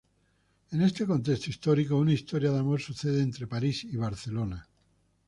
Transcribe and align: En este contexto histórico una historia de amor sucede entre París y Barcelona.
En 0.71 0.81
este 0.81 1.05
contexto 1.05 1.51
histórico 1.51 1.95
una 1.95 2.13
historia 2.13 2.49
de 2.49 2.57
amor 2.57 2.81
sucede 2.81 3.21
entre 3.21 3.45
París 3.45 3.83
y 3.83 3.97
Barcelona. 3.97 4.67